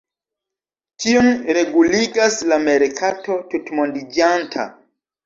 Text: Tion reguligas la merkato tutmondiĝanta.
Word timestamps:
Tion 1.03 1.27
reguligas 1.57 2.37
la 2.53 2.57
merkato 2.63 3.37
tutmondiĝanta. 3.53 4.67